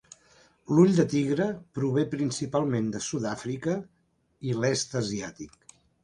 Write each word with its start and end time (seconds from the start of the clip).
L'ull 0.75 0.93
de 0.99 1.03
tigre 1.09 1.45
prové 1.79 2.05
principalment 2.13 2.87
de 2.95 3.01
Sud-àfrica 3.07 3.75
i 4.49 4.55
l'est 4.63 4.97
asiàtic. 5.01 5.71